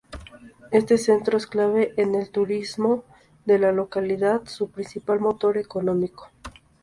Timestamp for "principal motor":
4.71-5.59